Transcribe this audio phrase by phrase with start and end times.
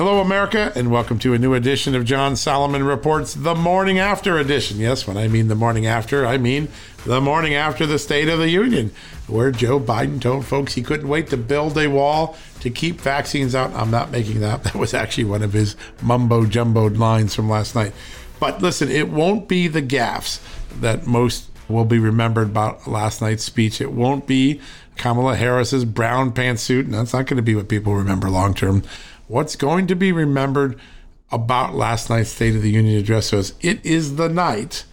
[0.00, 4.38] Hello, America, and welcome to a new edition of John Solomon Reports, the morning after
[4.38, 4.78] edition.
[4.78, 6.68] Yes, when I mean the morning after, I mean
[7.04, 8.92] the morning after the State of the Union,
[9.26, 13.54] where Joe Biden told folks he couldn't wait to build a wall to keep vaccines
[13.54, 13.74] out.
[13.74, 14.64] I'm not making that.
[14.70, 17.92] That was actually one of his mumbo jumboed lines from last night.
[18.38, 20.40] But listen, it won't be the gaffes
[20.80, 23.82] that most will be remembered about last night's speech.
[23.82, 24.62] It won't be
[24.96, 28.82] Kamala Harris's brown pantsuit, and that's not going to be what people remember long term
[29.30, 30.78] what's going to be remembered
[31.30, 34.84] about last night's State of the Union address was it is the night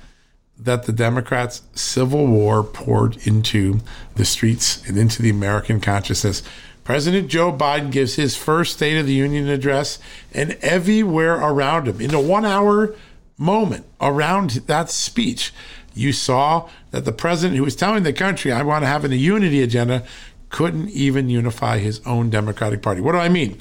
[0.59, 3.79] that the Democrats' civil war poured into
[4.15, 6.43] the streets and into the American consciousness.
[6.83, 9.97] President Joe Biden gives his first State of the Union address,
[10.33, 12.95] and everywhere around him, in a one hour
[13.39, 15.51] moment around that speech,
[15.95, 19.15] you saw that the president who was telling the country, I want to have a
[19.15, 20.05] unity agenda,
[20.49, 23.01] couldn't even unify his own Democratic Party.
[23.01, 23.59] What do I mean?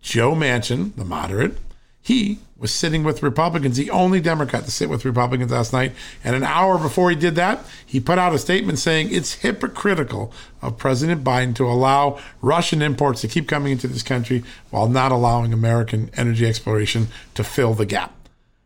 [0.00, 1.58] Joe Manchin, the moderate,
[2.00, 5.92] he was sitting with Republicans, the only Democrat to sit with Republicans last night.
[6.24, 10.32] And an hour before he did that, he put out a statement saying it's hypocritical
[10.60, 15.12] of President Biden to allow Russian imports to keep coming into this country while not
[15.12, 18.14] allowing American energy exploration to fill the gap.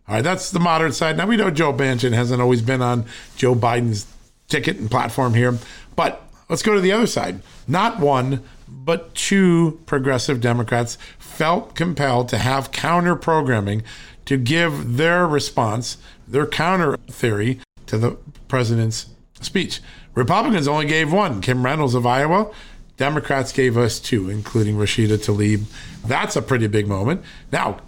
[0.08, 1.16] All right, that's the moderate side.
[1.16, 3.04] Now, we know Joe Manchin hasn't always been on
[3.36, 4.06] Joe Biden's
[4.48, 5.58] ticket and platform here,
[5.96, 7.40] but let's go to the other side.
[7.68, 8.42] Not one,
[8.84, 13.82] but two progressive Democrats felt compelled to have counter programming
[14.24, 18.16] to give their response, their counter theory to the
[18.48, 19.06] president's
[19.40, 19.80] speech.
[20.14, 22.50] Republicans only gave one, Kim Reynolds of Iowa.
[22.96, 25.64] Democrats gave us two, including Rashida Tlaib.
[26.04, 27.22] That's a pretty big moment.
[27.50, 27.78] Now,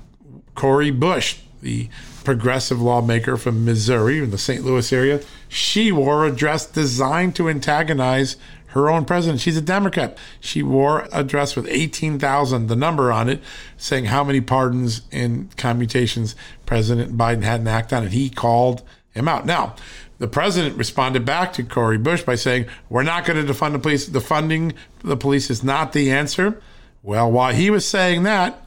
[0.55, 1.89] Cori Bush, the
[2.25, 4.65] progressive lawmaker from Missouri in the St.
[4.65, 8.37] Louis area, she wore a dress designed to antagonize
[8.75, 9.41] her own president.
[9.41, 10.19] She's a Democrat.
[10.41, 13.41] She wore a dress with 18,000, the number on it,
[13.77, 16.35] saying how many pardons and commutations
[16.67, 18.83] President Biden had an act on, and he called
[19.13, 19.47] him out.
[19.47, 19.77] Now,
[20.19, 23.79] the president responded back to Cori Bush by saying, We're not going to defund the
[23.79, 24.07] police.
[24.07, 26.61] The funding the police is not the answer.
[27.03, 28.64] Well, while he was saying that,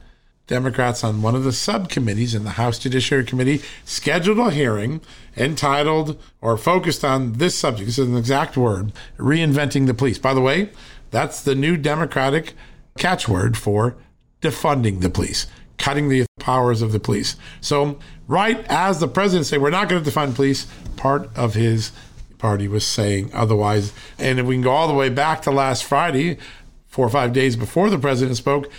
[0.48, 5.00] Democrats on one of the subcommittees in the House Judiciary Committee scheduled a hearing
[5.36, 7.86] entitled or focused on this subject.
[7.86, 10.18] This is an exact word reinventing the police.
[10.18, 10.70] By the way,
[11.10, 12.54] that's the new Democratic
[12.98, 13.96] catchword for
[14.40, 17.36] defunding the police, cutting the powers of the police.
[17.60, 20.66] So, right as the president said, we're not going to defund police,
[20.96, 21.92] part of his
[22.38, 23.92] party was saying otherwise.
[24.18, 26.38] And if we can go all the way back to last Friday,
[26.86, 28.70] four or five days before the president spoke,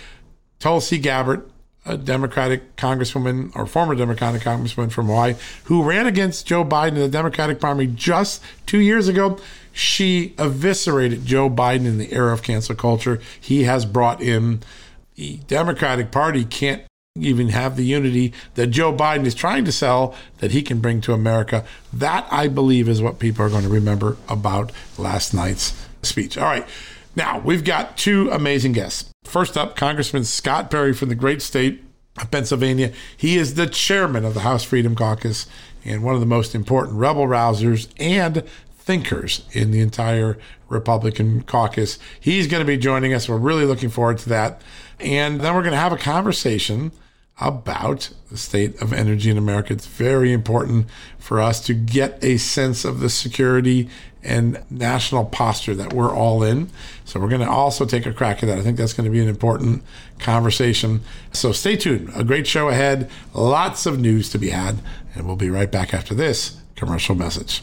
[0.58, 1.49] Tulsi Gabbard
[1.86, 5.34] a Democratic congresswoman or former Democratic congresswoman from Hawaii
[5.64, 9.38] who ran against Joe Biden in the Democratic primary just two years ago.
[9.72, 13.20] She eviscerated Joe Biden in the era of cancel culture.
[13.40, 14.60] He has brought in
[15.14, 16.82] the Democratic Party can't
[17.18, 21.00] even have the unity that Joe Biden is trying to sell that he can bring
[21.02, 21.64] to America.
[21.92, 26.38] That, I believe, is what people are going to remember about last night's speech.
[26.38, 26.66] All right.
[27.16, 29.10] Now, we've got two amazing guests.
[29.24, 31.82] First up, Congressman Scott Perry from the great state
[32.20, 32.92] of Pennsylvania.
[33.16, 35.46] He is the chairman of the House Freedom Caucus
[35.84, 38.44] and one of the most important rebel rousers and
[38.78, 41.98] thinkers in the entire Republican caucus.
[42.18, 43.28] He's going to be joining us.
[43.28, 44.62] We're really looking forward to that.
[44.98, 46.92] And then we're going to have a conversation
[47.40, 49.72] about the state of energy in America.
[49.72, 50.86] It's very important
[51.18, 53.88] for us to get a sense of the security
[54.22, 56.68] and national posture that we're all in.
[57.04, 58.58] So we're going to also take a crack at that.
[58.58, 59.82] I think that's going to be an important
[60.18, 61.00] conversation.
[61.32, 62.10] So stay tuned.
[62.14, 63.10] A great show ahead.
[63.32, 64.80] Lots of news to be had.
[65.14, 67.62] And we'll be right back after this commercial message.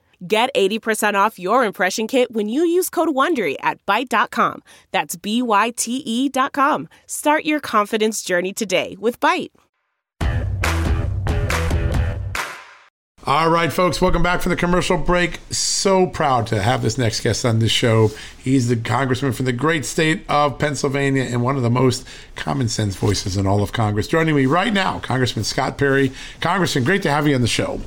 [0.27, 4.61] Get 80% off your impression kit when you use code WONDERY at Byte.com.
[4.91, 6.87] That's B-Y-T-E dot com.
[7.07, 9.49] Start your confidence journey today with Byte.
[13.23, 15.39] All right, folks, welcome back from the commercial break.
[15.51, 18.09] So proud to have this next guest on the show.
[18.37, 22.67] He's the congressman from the great state of Pennsylvania and one of the most common
[22.67, 24.07] sense voices in all of Congress.
[24.07, 26.11] Joining me right now, Congressman Scott Perry.
[26.41, 27.79] Congressman, great to have you on the show.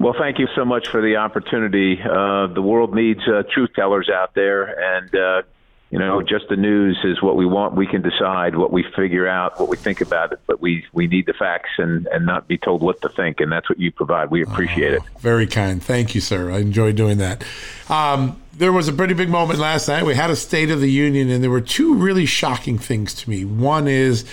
[0.00, 2.00] Well, thank you so much for the opportunity.
[2.00, 5.42] Uh, the world needs uh, truth tellers out there, and uh,
[5.90, 7.74] you know, just the news is what we want.
[7.74, 11.08] We can decide what we figure out, what we think about it, but we we
[11.08, 13.90] need the facts and and not be told what to think, and that's what you
[13.90, 14.30] provide.
[14.30, 15.02] We appreciate oh, it.
[15.18, 16.52] Very kind, thank you, sir.
[16.52, 17.42] I enjoy doing that.
[17.88, 20.04] Um, there was a pretty big moment last night.
[20.04, 23.30] We had a State of the Union, and there were two really shocking things to
[23.30, 23.44] me.
[23.44, 24.24] One is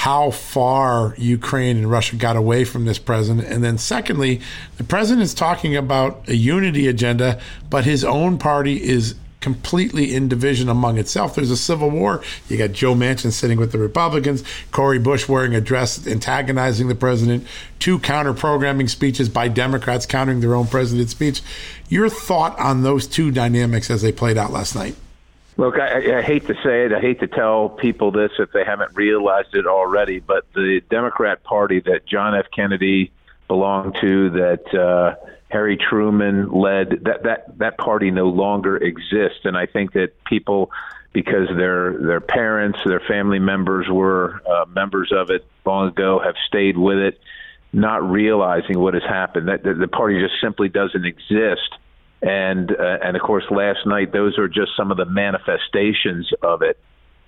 [0.00, 3.46] how far Ukraine and Russia got away from this president.
[3.46, 4.40] And then, secondly,
[4.78, 7.38] the president is talking about a unity agenda,
[7.68, 11.34] but his own party is completely in division among itself.
[11.34, 12.22] There's a civil war.
[12.48, 16.94] You got Joe Manchin sitting with the Republicans, Cori Bush wearing a dress antagonizing the
[16.94, 17.46] president,
[17.78, 21.42] two counter programming speeches by Democrats countering their own president's speech.
[21.90, 24.94] Your thought on those two dynamics as they played out last night?
[25.60, 26.92] Look, I, I hate to say it.
[26.94, 31.42] I hate to tell people this if they haven't realized it already, but the Democrat
[31.44, 32.46] Party that John F.
[32.50, 33.12] Kennedy
[33.46, 35.16] belonged to, that uh,
[35.50, 39.40] Harry Truman led, that that that party no longer exists.
[39.44, 40.70] And I think that people,
[41.12, 46.36] because their their parents, their family members were uh, members of it long ago, have
[46.46, 47.20] stayed with it,
[47.70, 49.48] not realizing what has happened.
[49.48, 51.76] That the, the party just simply doesn't exist
[52.22, 56.62] and uh, and of course last night those are just some of the manifestations of
[56.62, 56.78] it.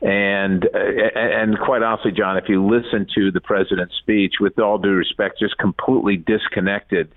[0.00, 0.78] And uh,
[1.14, 5.38] and quite honestly John if you listen to the president's speech with all due respect
[5.38, 7.12] just completely disconnected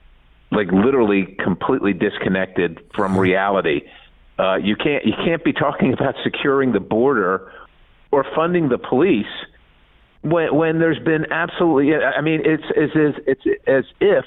[0.52, 3.82] like literally completely disconnected from reality
[4.38, 7.52] uh, you can't you can't be talking about securing the border
[8.12, 9.26] or funding the police
[10.22, 12.90] when when there's been absolutely I mean it's as
[13.26, 14.26] it's as if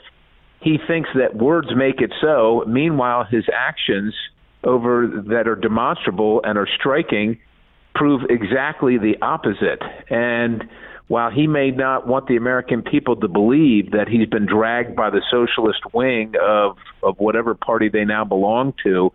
[0.60, 2.64] he thinks that words make it so.
[2.66, 4.14] Meanwhile, his actions
[4.64, 7.38] over that are demonstrable and are striking
[7.94, 9.82] prove exactly the opposite.
[10.08, 10.64] And
[11.08, 15.10] while he may not want the American people to believe that he's been dragged by
[15.10, 19.12] the socialist wing of of whatever party they now belong to,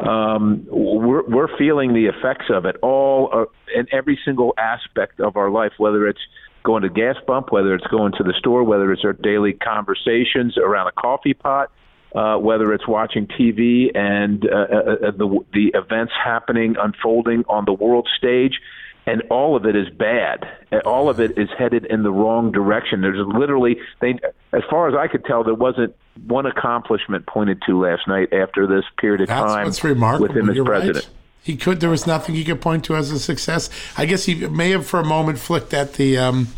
[0.00, 3.44] um, we're we're feeling the effects of it all uh,
[3.78, 6.20] in every single aspect of our life, whether it's
[6.66, 10.58] going to gas pump, whether it's going to the store, whether it's our daily conversations
[10.58, 11.70] around a coffee pot,
[12.14, 17.64] uh, whether it's watching TV and uh, uh, uh, the the events happening unfolding on
[17.64, 18.60] the world stage
[19.06, 20.44] and all of it is bad.
[20.84, 23.02] All of it is headed in the wrong direction.
[23.02, 24.18] There's literally, they,
[24.52, 25.94] as far as I could tell, there wasn't
[26.26, 30.26] one accomplishment pointed to last night after this period of That's time what's remarkable.
[30.26, 31.04] with him as You're president.
[31.04, 31.14] Right.
[31.46, 31.78] He could.
[31.78, 33.70] There was nothing he could point to as a success.
[33.96, 36.48] I guess he may have, for a moment, flicked at the um,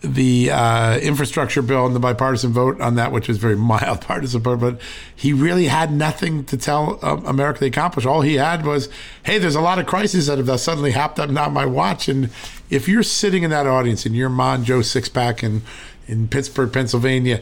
[0.00, 4.40] the uh, infrastructure bill and the bipartisan vote on that, which was very mild partisan
[4.40, 4.58] vote.
[4.58, 4.80] But
[5.14, 8.04] he really had nothing to tell uh, America they accomplished.
[8.04, 8.88] All he had was,
[9.22, 12.30] "Hey, there's a lot of crises that have suddenly happened on my watch." And
[12.68, 15.62] if you're sitting in that audience in your Mon Joe Sixpack in
[16.08, 17.40] in Pittsburgh, Pennsylvania,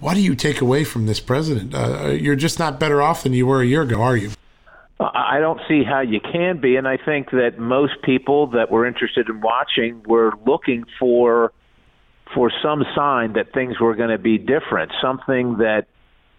[0.00, 1.72] what do you take away from this president?
[1.72, 4.32] Uh, you're just not better off than you were a year ago, are you?
[4.98, 8.86] I don't see how you can be, and I think that most people that were
[8.86, 11.52] interested in watching were looking for
[12.34, 15.86] for some sign that things were going to be different, something that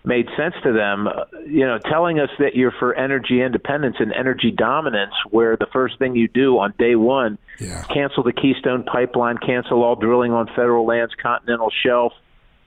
[0.03, 1.07] made sense to them.
[1.07, 5.67] Uh, you know, telling us that you're for energy independence and energy dominance, where the
[5.71, 7.83] first thing you do on day one, yeah.
[7.93, 12.13] cancel the Keystone Pipeline, cancel all drilling on federal lands, continental shelf.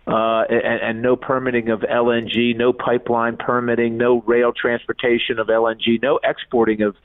[0.06, 6.02] Uh, and, and no permitting of LNG, no pipeline permitting, no rail transportation of LNG,
[6.02, 6.96] no exporting of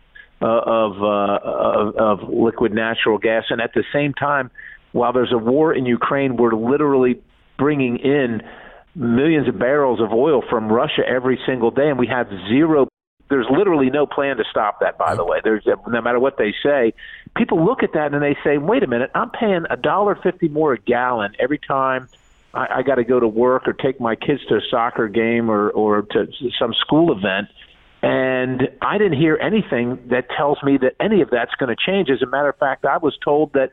[0.42, 4.50] uh, of, uh, of of liquid natural gas, and at the same time,
[4.92, 7.22] while there's a war in Ukraine, we're literally
[7.58, 8.42] bringing in
[8.96, 12.88] millions of barrels of oil from Russia every single day, and we have zero.
[13.30, 14.98] There's literally no plan to stop that.
[14.98, 16.94] By the way, there's no matter what they say,
[17.36, 20.48] people look at that and they say, "Wait a minute, I'm paying a dollar fifty
[20.48, 22.08] more a gallon every time."
[22.56, 25.50] I, I got to go to work or take my kids to a soccer game
[25.50, 26.28] or or to
[26.60, 27.48] some school event,
[28.02, 32.10] and I didn't hear anything that tells me that any of that's going to change.
[32.10, 33.70] As a matter of fact, I was told that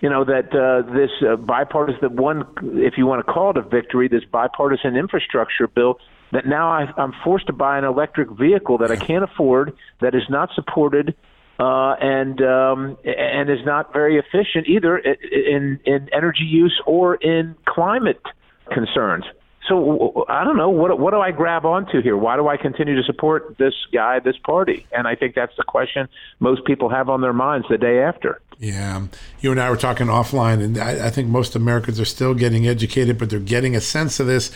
[0.00, 3.62] you know that uh, this uh, bipartisan one, if you want to call it a
[3.62, 5.98] victory, this bipartisan infrastructure bill.
[6.32, 10.14] That now I, I'm forced to buy an electric vehicle that I can't afford, that
[10.14, 11.16] is not supported,
[11.60, 17.54] uh, and um, and is not very efficient either in in energy use or in
[17.66, 18.22] climate
[18.72, 19.24] concerns.
[19.68, 22.16] So I don't know what what do I grab onto here?
[22.16, 24.86] Why do I continue to support this guy, this party?
[24.90, 28.40] And I think that's the question most people have on their minds the day after.
[28.58, 29.06] Yeah,
[29.40, 32.66] you and I were talking offline, and I, I think most Americans are still getting
[32.66, 34.50] educated, but they're getting a sense of this.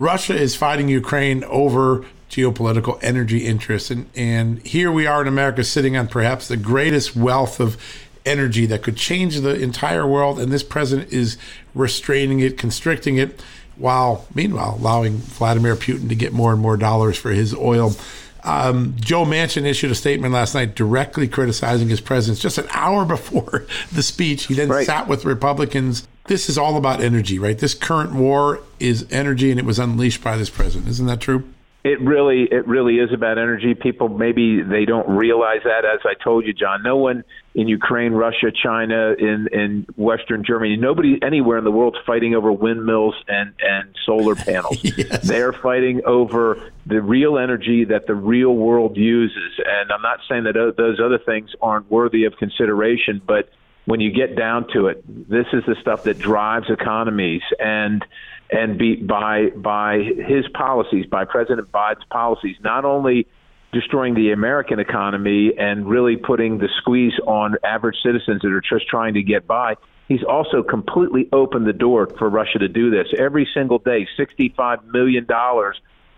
[0.00, 5.64] Russia is fighting Ukraine over geopolitical energy interests, and and here we are in America,
[5.64, 7.76] sitting on perhaps the greatest wealth of
[8.24, 11.36] energy that could change the entire world, and this president is
[11.74, 13.40] restraining it, constricting it
[13.76, 17.92] while meanwhile allowing Vladimir Putin to get more and more dollars for his oil.
[18.42, 23.04] Um, Joe Manchin issued a statement last night directly criticizing his presence just an hour
[23.16, 24.46] before the speech.
[24.46, 24.86] He then right.
[24.86, 26.06] sat with Republicans.
[26.26, 27.58] This is all about energy, right?
[27.58, 30.88] This current war is energy, and it was unleashed by this president.
[30.88, 31.44] Isn't that true?
[31.82, 33.74] It really, it really is about energy.
[33.74, 35.86] People maybe they don't realize that.
[35.86, 40.76] As I told you, John, no one in Ukraine, Russia, China, in in Western Germany,
[40.76, 44.78] nobody anywhere in the world is fighting over windmills and and solar panels.
[44.82, 45.26] yes.
[45.26, 49.58] They're fighting over the real energy that the real world uses.
[49.58, 53.48] And I'm not saying that those other things aren't worthy of consideration, but
[53.86, 58.04] when you get down to it, this is the stuff that drives economies and
[58.52, 63.26] and be, by by his policies, by President Biden's policies, not only
[63.72, 68.88] destroying the American economy and really putting the squeeze on average citizens that are just
[68.88, 69.76] trying to get by.
[70.08, 73.06] He's also completely opened the door for Russia to do this.
[73.16, 75.24] Every single day, $65 million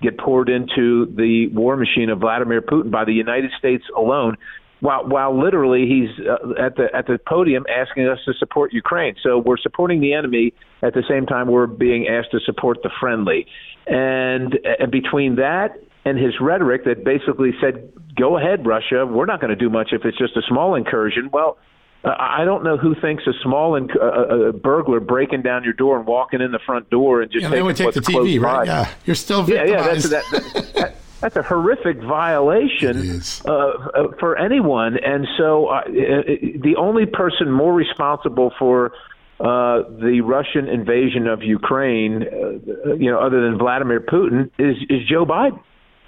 [0.01, 4.37] get poured into the war machine of Vladimir Putin by the United States alone
[4.83, 9.15] while while literally he's uh, at the at the podium asking us to support Ukraine.
[9.23, 12.91] So we're supporting the enemy at the same time we're being asked to support the
[13.01, 13.47] friendly.
[13.87, 19.07] And, and between that and his rhetoric that basically said, "Go ahead, Russia.
[19.07, 21.57] We're not going to do much if it's just a small incursion." Well.
[22.05, 25.73] Uh, I don't know who thinks a small inc- uh, a burglar breaking down your
[25.73, 28.05] door and walking in the front door and just yeah, taking they would take what's
[28.05, 28.67] the TV, right?
[28.67, 28.73] by.
[28.73, 30.11] Yeah, you're still Yeah, victimized.
[30.11, 34.99] yeah, that's that, that, that's a horrific violation uh, for anyone.
[34.99, 38.93] And so, uh, the only person more responsible for
[39.41, 45.07] uh, the Russian invasion of Ukraine, uh, you know, other than Vladimir Putin, is is
[45.09, 45.61] Joe Biden.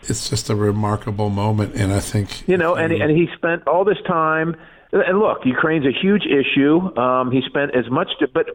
[0.03, 3.85] It's just a remarkable moment, and I think you know, and and he spent all
[3.85, 4.57] this time.
[4.93, 6.97] And look, Ukraine's a huge issue.
[6.97, 8.47] Um, he spent as much, to, but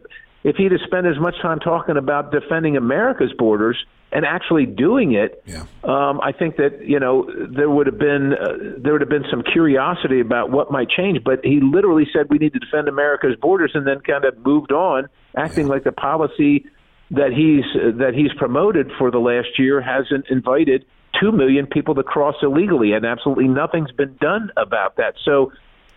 [0.42, 3.76] if he'd have spent as much time talking about defending America's borders
[4.12, 5.62] and actually doing it, yeah.
[5.84, 9.26] um, I think that you know there would have been uh, there would have been
[9.30, 11.22] some curiosity about what might change.
[11.24, 14.72] But he literally said we need to defend America's borders, and then kind of moved
[14.72, 15.72] on, acting yeah.
[15.72, 16.66] like the policy
[17.10, 20.84] that he's uh, that he's promoted for the last year hasn't invited
[21.20, 25.14] two million people to cross illegally, and absolutely nothing's been done about that.
[25.24, 25.52] So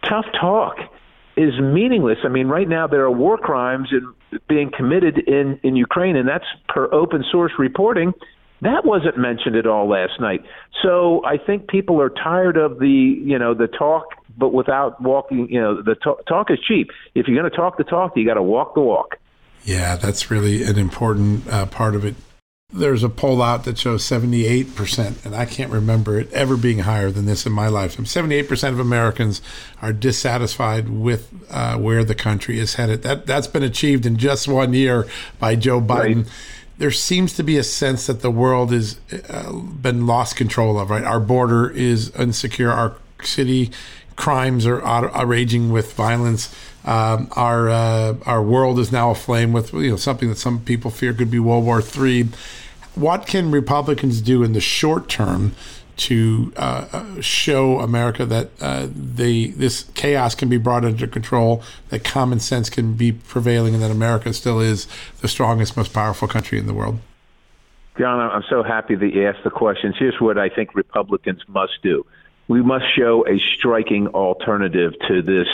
[0.07, 0.77] tough talk
[1.35, 2.19] is meaningless.
[2.23, 4.13] I mean, right now there are war crimes in,
[4.47, 8.13] being committed in in Ukraine, and that's per open source reporting.
[8.61, 10.41] That wasn't mentioned at all last night.
[10.81, 14.05] So I think people are tired of the you know the talk,
[14.37, 15.49] but without walking.
[15.49, 16.89] You know, the talk, talk is cheap.
[17.15, 19.17] If you're going to talk the talk, you got to walk the walk.
[19.63, 22.15] Yeah, that's really an important uh, part of it
[22.73, 27.11] there's a poll out that shows 78%, and I can't remember it ever being higher
[27.11, 28.05] than this in my lifetime.
[28.05, 29.41] 78% of Americans
[29.81, 33.03] are dissatisfied with uh, where the country is headed.
[33.03, 35.07] That that's been achieved in just one year
[35.39, 36.23] by Joe Biden.
[36.23, 36.33] Right.
[36.79, 38.99] There seems to be a sense that the world has
[39.29, 40.89] uh, been lost control of.
[40.89, 42.71] Right, our border is insecure.
[42.71, 43.69] Our city
[44.15, 46.53] crimes are, are raging with violence.
[46.85, 50.89] Um, our uh, our world is now aflame with you know something that some people
[50.89, 52.29] fear could be World War III
[52.95, 55.55] what can Republicans do in the short term
[55.95, 61.61] to uh, uh, show America that uh, they this chaos can be brought under control,
[61.89, 64.87] that common sense can be prevailing, and that America still is
[65.21, 66.99] the strongest, most powerful country in the world?
[67.97, 69.95] John, I'm so happy that you asked the questions.
[69.99, 72.05] Here's what I think Republicans must do:
[72.47, 75.47] we must show a striking alternative to this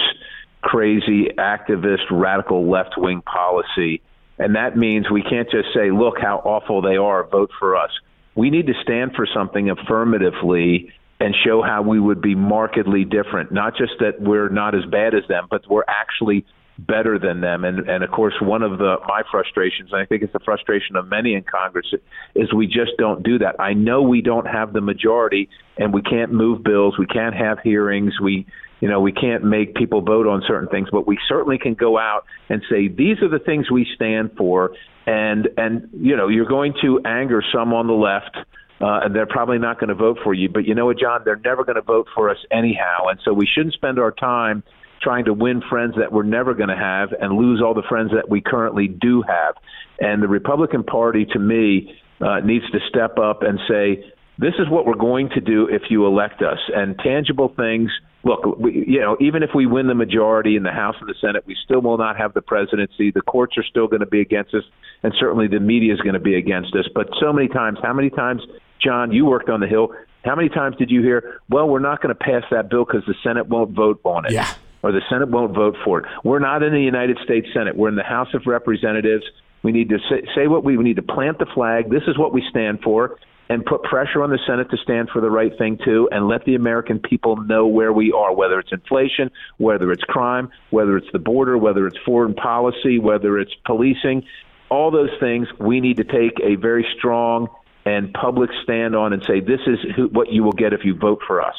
[0.61, 4.01] crazy activist, radical left wing policy
[4.39, 7.91] and that means we can't just say, look how awful they are, vote for us.
[8.35, 13.51] We need to stand for something affirmatively and show how we would be markedly different.
[13.51, 16.45] Not just that we're not as bad as them, but we're actually
[16.77, 17.65] better than them.
[17.65, 20.95] And and of course, one of the my frustrations, and I think it's the frustration
[20.95, 21.93] of many in Congress,
[22.35, 23.59] is we just don't do that.
[23.59, 27.59] I know we don't have the majority, and we can't move bills, we can't have
[27.59, 28.45] hearings, we
[28.79, 31.97] you know, we can't make people vote on certain things, but we certainly can go
[31.97, 34.71] out and say these are the things we stand for,
[35.05, 38.37] and and you know, you're going to anger some on the left.
[38.81, 40.47] Uh, and they're probably not going to vote for you.
[40.47, 41.23] But you know what, John?
[41.25, 43.07] They're never going to vote for us anyhow.
[43.09, 44.63] And so we shouldn't spend our time
[45.01, 48.11] trying to win friends that we're never going to have and lose all the friends
[48.13, 49.55] that we currently do have.
[49.99, 54.69] And the Republican Party, to me, uh, needs to step up and say, this is
[54.69, 56.59] what we're going to do if you elect us.
[56.73, 57.91] And tangible things
[58.23, 61.15] look, we, you know, even if we win the majority in the House and the
[61.19, 63.11] Senate, we still will not have the presidency.
[63.11, 64.63] The courts are still going to be against us,
[65.03, 66.85] and certainly the media is going to be against us.
[66.93, 68.41] But so many times, how many times,
[68.83, 69.93] John, you worked on the Hill?
[70.25, 73.03] How many times did you hear, well, we're not going to pass that bill because
[73.07, 74.31] the Senate won't vote on it?
[74.31, 74.53] Yeah.
[74.83, 76.05] Or the Senate won't vote for it.
[76.23, 77.75] We're not in the United States Senate.
[77.75, 79.23] We're in the House of Representatives.
[79.63, 81.89] We need to say, say what we, we need to plant the flag.
[81.89, 83.17] This is what we stand for
[83.49, 86.45] and put pressure on the Senate to stand for the right thing too, and let
[86.45, 91.11] the American people know where we are, whether it's inflation, whether it's crime, whether it's
[91.11, 94.23] the border, whether it's foreign policy, whether it's policing,
[94.69, 97.47] all those things we need to take a very strong
[97.85, 100.95] and public stand on and say this is who, what you will get if you
[100.95, 101.55] vote for us.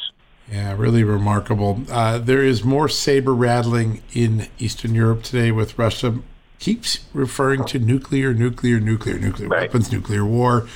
[0.49, 1.81] Yeah, really remarkable.
[1.89, 6.19] Uh, there is more saber rattling in Eastern Europe today with Russia
[6.59, 9.61] keeps referring to nuclear, nuclear, nuclear, nuclear right.
[9.61, 10.67] weapons, nuclear war.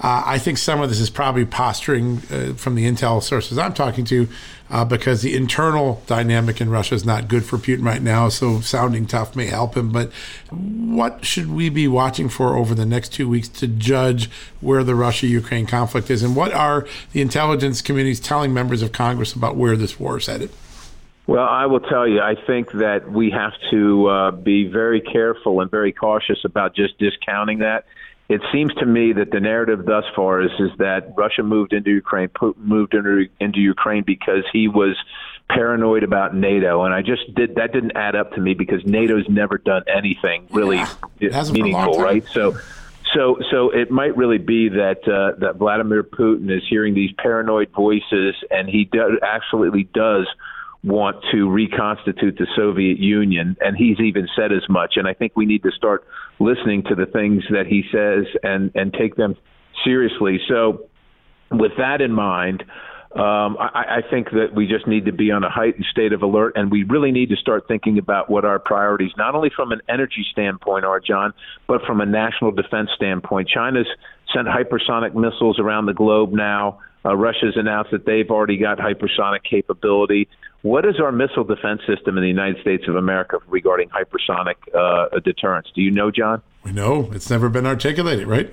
[0.00, 3.72] Uh, I think some of this is probably posturing uh, from the intel sources I'm
[3.72, 4.28] talking to
[4.68, 8.28] uh, because the internal dynamic in Russia is not good for Putin right now.
[8.28, 9.90] So sounding tough may help him.
[9.92, 10.12] But
[10.50, 14.28] what should we be watching for over the next two weeks to judge
[14.60, 16.22] where the Russia Ukraine conflict is?
[16.22, 20.26] And what are the intelligence communities telling members of Congress about where this war is
[20.26, 20.50] headed?
[21.26, 25.60] Well, I will tell you, I think that we have to uh, be very careful
[25.60, 27.86] and very cautious about just discounting that
[28.28, 31.90] it seems to me that the narrative thus far is is that Russia moved into
[31.90, 34.96] Ukraine, moved into, into Ukraine because he was
[35.48, 39.28] paranoid about NATO, and I just did that didn't add up to me because NATO's
[39.28, 40.82] never done anything really
[41.20, 42.24] yeah, meaningful, right?
[42.32, 42.56] So.
[43.14, 47.70] So, so it might really be that uh, that Vladimir Putin is hearing these paranoid
[47.70, 50.26] voices, and he do, absolutely does
[50.86, 54.94] want to reconstitute the Soviet Union, and he's even said as much.
[54.96, 56.06] And I think we need to start
[56.38, 59.34] listening to the things that he says and and take them
[59.84, 60.40] seriously.
[60.48, 60.86] So,
[61.50, 62.64] with that in mind.
[63.16, 66.22] um, I, I think that we just need to be on a heightened state of
[66.22, 69.72] alert, and we really need to start thinking about what our priorities, not only from
[69.72, 71.32] an energy standpoint, are, John,
[71.66, 73.48] but from a national defense standpoint.
[73.48, 73.86] China's
[74.34, 76.80] sent hypersonic missiles around the globe now.
[77.06, 80.28] Uh, Russia's announced that they've already got hypersonic capability.
[80.62, 85.20] What is our missile defense system in the United States of America regarding hypersonic uh,
[85.20, 85.68] deterrence?
[85.74, 86.42] Do you know, John?
[86.64, 88.52] We know it's never been articulated, right?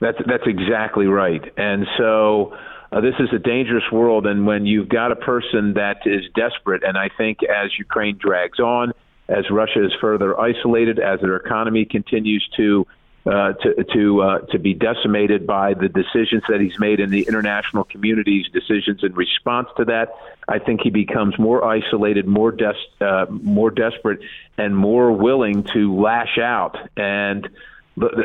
[0.00, 1.42] That's that's exactly right.
[1.56, 2.56] And so
[2.92, 6.82] uh, this is a dangerous world, and when you've got a person that is desperate,
[6.84, 8.92] and I think as Ukraine drags on,
[9.28, 12.86] as Russia is further isolated, as their economy continues to
[13.28, 17.26] uh, to to uh, to be decimated by the decisions that he's made in the
[17.28, 20.14] international community's decisions in response to that.
[20.48, 24.20] I think he becomes more isolated, more des- uh, more desperate,
[24.56, 26.78] and more willing to lash out.
[26.96, 27.48] And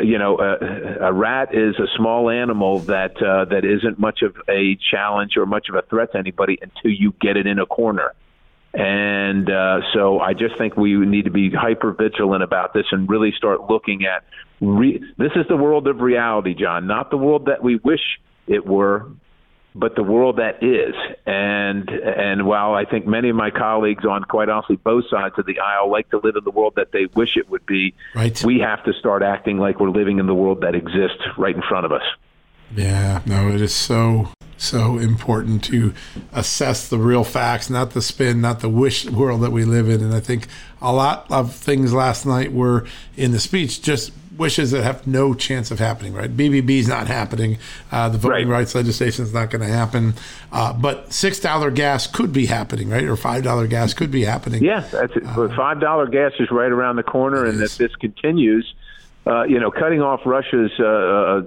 [0.02, 4.36] you know, a, a rat is a small animal that uh, that isn't much of
[4.48, 7.66] a challenge or much of a threat to anybody until you get it in a
[7.66, 8.14] corner.
[8.74, 13.08] And uh, so I just think we need to be hyper vigilant about this and
[13.08, 14.24] really start looking at
[14.64, 18.66] re- this is the world of reality, John, not the world that we wish it
[18.66, 19.08] were,
[19.76, 20.96] but the world that is.
[21.26, 25.46] And and while I think many of my colleagues on quite honestly both sides of
[25.46, 28.44] the aisle like to live in the world that they wish it would be, right.
[28.44, 31.62] we have to start acting like we're living in the world that exists right in
[31.62, 32.04] front of us.
[32.76, 35.94] Yeah, no, it is so so important to
[36.32, 40.02] assess the real facts, not the spin, not the wish world that we live in.
[40.02, 40.48] And I think
[40.82, 42.86] a lot of things last night were
[43.18, 46.36] in the speech just wishes that have no chance of happening, right?
[46.36, 47.58] BBB is not happening.
[47.92, 48.60] Uh, the voting right.
[48.60, 50.14] rights legislation is not going to happen.
[50.52, 53.04] Uh, but $6 gas could be happening, right?
[53.04, 54.64] Or $5 gas could be happening.
[54.64, 55.26] Yes, that's it.
[55.26, 57.46] Uh, $5 gas is right around the corner.
[57.46, 58.74] And if this continues,
[59.26, 61.42] uh, you know, cutting off Russia's uh, uh,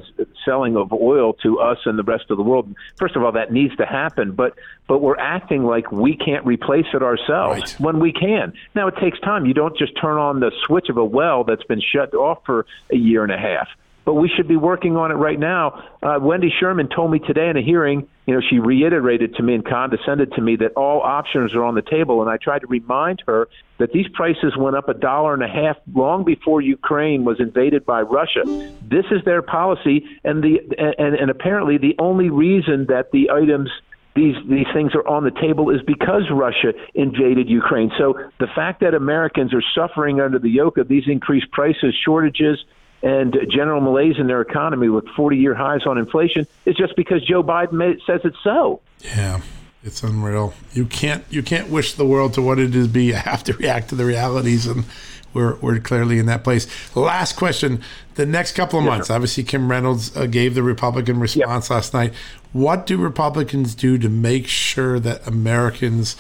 [0.44, 2.74] selling of oil to us and the rest of the world.
[2.96, 4.54] First of all, that needs to happen, but
[4.88, 7.80] but we're acting like we can't replace it ourselves right.
[7.80, 8.52] when we can.
[8.74, 9.46] Now it takes time.
[9.46, 12.66] You don't just turn on the switch of a well that's been shut off for
[12.90, 13.68] a year and a half
[14.06, 15.82] but we should be working on it right now.
[16.00, 19.54] Uh, Wendy Sherman told me today in a hearing, you know, she reiterated to me
[19.54, 22.68] and condescended to me that all options are on the table, and I tried to
[22.68, 27.24] remind her that these prices went up a dollar and a half long before Ukraine
[27.24, 28.42] was invaded by Russia.
[28.88, 33.70] This is their policy, and the and, and apparently the only reason that the items
[34.14, 37.90] these these things are on the table is because Russia invaded Ukraine.
[37.98, 42.58] So the fact that Americans are suffering under the yoke of these increased prices, shortages,
[43.06, 47.22] and general malaise in their economy with 40 year highs on inflation is just because
[47.24, 48.80] Joe Biden made, says it's so.
[49.00, 49.40] Yeah.
[49.84, 50.52] It's unreal.
[50.72, 53.04] You can't you can't wish the world to what it is be.
[53.04, 54.84] You have to react to the realities, and
[55.32, 56.66] we're we're clearly in that place.
[56.96, 57.80] Last question:
[58.16, 62.12] the next couple of months, obviously, Kim Reynolds uh, gave the Republican response last night.
[62.52, 66.16] What do Republicans do to make sure that Americans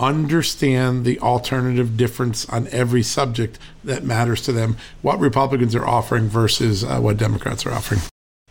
[0.00, 6.26] understand the alternative difference on every subject that matters to them, what Republicans are offering
[6.28, 8.00] versus uh, what Democrats are offering.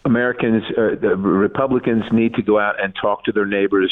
[0.06, 3.92] Americans, uh, the Republicans need to go out and talk to their neighbors,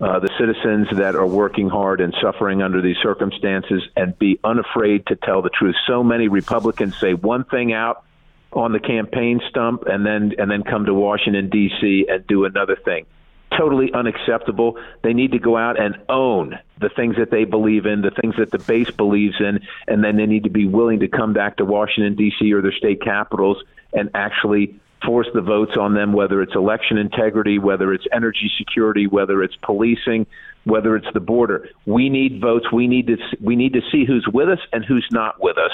[0.00, 5.06] uh, the citizens that are working hard and suffering under these circumstances, and be unafraid
[5.06, 5.74] to tell the truth.
[5.86, 8.04] So many Republicans say one thing out
[8.52, 12.06] on the campaign stump and then and then come to Washington D.C.
[12.08, 13.06] and do another thing
[13.56, 14.78] totally unacceptable.
[15.02, 18.34] They need to go out and own the things that they believe in, the things
[18.38, 21.56] that the base believes in, and then they need to be willing to come back
[21.56, 22.52] to Washington, D.C.
[22.52, 27.58] or their state capitals and actually force the votes on them, whether it's election integrity,
[27.58, 30.26] whether it's energy security, whether it's policing,
[30.64, 31.68] whether it's the border.
[31.86, 32.70] We need votes.
[32.72, 35.72] We need to we need to see who's with us and who's not with us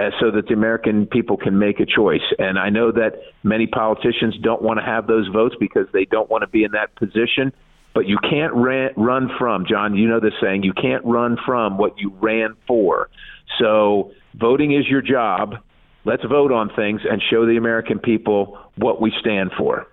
[0.00, 2.22] uh, so that the American people can make a choice.
[2.38, 6.30] And I know that many politicians don't want to have those votes because they don't
[6.30, 7.52] want to be in that position.
[7.92, 11.76] But you can't ran, run from, John, you know this saying, you can't run from
[11.76, 13.10] what you ran for.
[13.58, 15.56] So voting is your job.
[16.04, 19.86] Let's vote on things and show the American people what we stand for.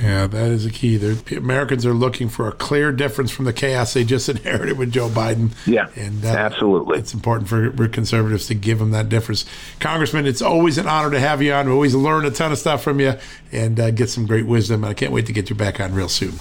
[0.00, 0.96] Yeah, that is a key.
[0.96, 4.92] They're, Americans are looking for a clear difference from the chaos they just inherited with
[4.92, 5.50] Joe Biden.
[5.66, 9.44] Yeah, and uh, absolutely, it's important for, for, conservatives to give them that difference.
[9.80, 11.66] Congressman, it's always an honor to have you on.
[11.66, 13.14] We always learn a ton of stuff from you
[13.50, 14.82] and uh, get some great wisdom.
[14.82, 16.32] And I can't wait to get you back on real soon.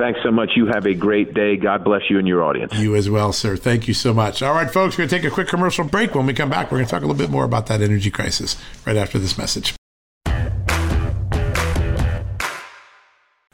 [0.00, 0.52] Thanks so much.
[0.56, 1.56] You have a great day.
[1.56, 2.72] God bless you and your audience.
[2.74, 3.56] You as well, sir.
[3.56, 4.42] Thank you so much.
[4.42, 6.14] All right, folks, we're going to take a quick commercial break.
[6.14, 8.10] When we come back, we're going to talk a little bit more about that energy
[8.10, 9.74] crisis right after this message.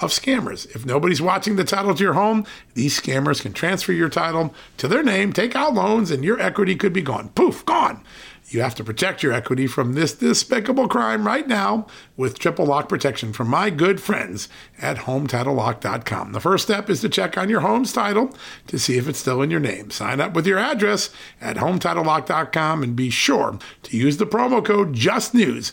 [0.00, 0.66] of scammers.
[0.74, 4.88] If nobody's watching the title to your home, these scammers can transfer your title to
[4.88, 7.30] their name, take out loans, and your equity could be gone.
[7.30, 8.04] Poof, gone.
[8.50, 12.88] You have to protect your equity from this despicable crime right now with triple lock
[12.88, 14.48] protection from my good friends
[14.80, 16.32] at HomeTitleLock.com.
[16.32, 18.34] The first step is to check on your home's title
[18.68, 19.90] to see if it's still in your name.
[19.90, 21.10] Sign up with your address
[21.42, 25.72] at HomeTitleLock.com and be sure to use the promo code JUSTNEWS.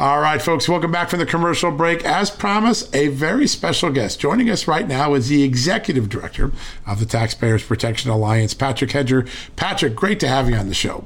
[0.00, 2.04] All right, folks, welcome back from the commercial break.
[2.04, 4.20] As promised, a very special guest.
[4.20, 6.52] Joining us right now is the executive director
[6.86, 9.26] of the Taxpayers Protection Alliance, Patrick Hedger.
[9.56, 11.02] Patrick, great to have you on the show.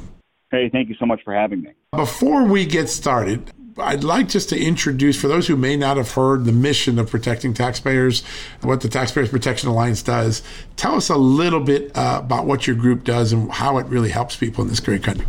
[0.50, 1.70] Hey, thank you so much for having me.
[1.92, 6.10] Before we get started, I'd like just to introduce, for those who may not have
[6.10, 8.22] heard the mission of protecting taxpayers,
[8.60, 10.42] what the Taxpayers Protection Alliance does.
[10.76, 14.10] Tell us a little bit uh, about what your group does and how it really
[14.10, 15.26] helps people in this great country.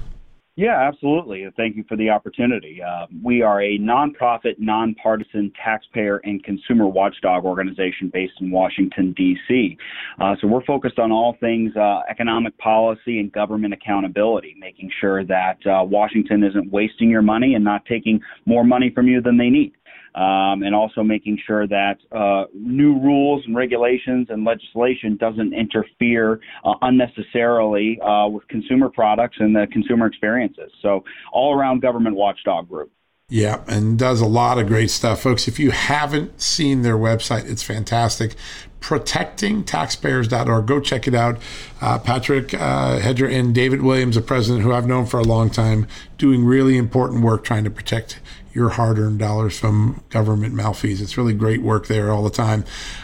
[0.56, 1.48] Yeah, absolutely.
[1.58, 2.80] Thank you for the opportunity.
[2.80, 9.76] Uh, we are a nonprofit, nonpartisan taxpayer and consumer watchdog organization based in Washington, D.C.
[10.22, 15.26] Uh, so we're focused on all things uh, economic policy and government accountability, making sure
[15.26, 19.38] that uh, Washington isn't wasting your money and not taking more money from you than
[19.40, 19.74] they need
[20.16, 26.40] um, and also making sure that uh, new rules and regulations and legislation doesn't interfere
[26.64, 30.72] uh, unnecessarily uh, with consumer products and the consumer experiences.
[30.82, 32.92] So, all around government watchdog group.
[33.30, 35.22] Yeah, and does a lot of great stuff.
[35.22, 38.36] Folks, if you haven't seen their website, it's fantastic.
[38.80, 40.68] Protectingtaxpayers.org.
[40.68, 41.40] Go check it out.
[41.82, 45.50] Uh, Patrick uh, Hedger and David Williams, the president, who I've known for a long
[45.50, 45.88] time,
[46.20, 48.20] doing really important work trying to protect
[48.54, 51.10] your hard earned dollars from government malfeasance.
[51.10, 52.64] It's really great work there all the time.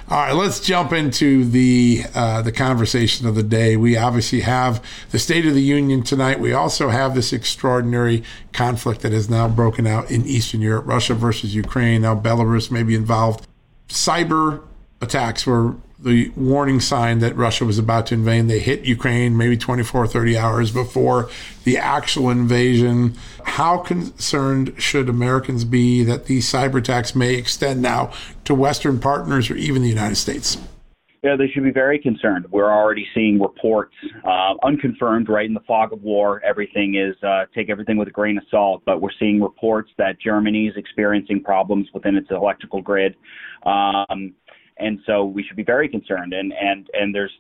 [0.09, 3.75] All right, let's jump into the uh, the conversation of the day.
[3.75, 6.39] We obviously have the State of the Union tonight.
[6.39, 11.15] We also have this extraordinary conflict that has now broken out in Eastern Europe, Russia
[11.15, 12.03] versus Ukraine.
[12.03, 13.47] Now Belarus may be involved.
[13.87, 14.61] Cyber
[15.01, 18.47] attacks were the warning sign that Russia was about to invade.
[18.47, 21.29] They hit Ukraine maybe 24, 30 hours before
[21.65, 23.15] the actual invasion.
[23.43, 28.13] How concerned should Americans be that these cyber attacks may extend now
[28.45, 30.57] to Western partners or even the United States?
[31.21, 32.45] Yeah, they should be very concerned.
[32.49, 35.45] We're already seeing reports, uh, unconfirmed, right?
[35.45, 38.83] In the fog of war, everything is uh, take everything with a grain of salt.
[38.85, 43.17] But we're seeing reports that Germany is experiencing problems within its electrical grid.
[43.65, 44.33] Um,
[44.79, 46.33] and so we should be very concerned.
[46.33, 47.31] And and and there's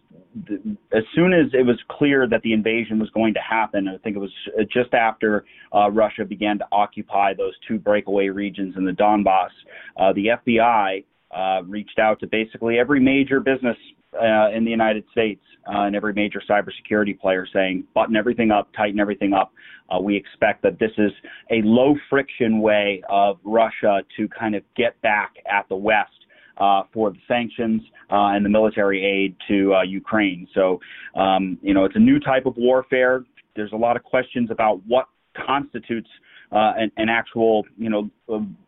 [0.93, 4.15] as soon as it was clear that the invasion was going to happen, I think
[4.15, 4.31] it was
[4.71, 9.49] just after uh, Russia began to occupy those two breakaway regions in the Donbass,
[9.97, 11.03] uh, the FBI
[11.35, 13.77] uh, reached out to basically every major business
[14.13, 18.69] uh, in the United States uh, and every major cybersecurity player saying, button everything up,
[18.75, 19.51] tighten everything up.
[19.89, 21.11] Uh, we expect that this is
[21.51, 26.18] a low friction way of Russia to kind of get back at the West
[26.59, 30.47] uh, for the sanctions uh, and the military aid to uh, Ukraine.
[30.53, 30.79] So,
[31.15, 33.23] um, you know, it's a new type of warfare.
[33.55, 35.05] There's a lot of questions about what
[35.45, 36.09] constitutes
[36.51, 38.09] uh, an, an, actual, you know,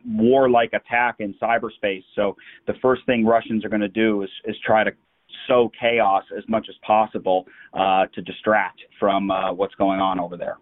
[0.06, 2.04] war-like attack in cyberspace.
[2.16, 2.36] So
[2.68, 4.92] the first thing Russians are going to do is, is try to
[5.48, 10.38] sow chaos as much as possible uh, to distract from uh, what's going on over
[10.38, 10.58] there.